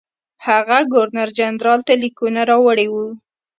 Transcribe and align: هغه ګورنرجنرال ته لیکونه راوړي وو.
هغه 0.47 0.79
ګورنرجنرال 0.93 1.79
ته 1.87 1.93
لیکونه 2.03 2.41
راوړي 2.51 2.87
وو. 2.93 3.07